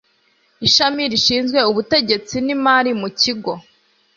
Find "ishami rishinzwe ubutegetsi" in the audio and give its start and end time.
0.67-2.35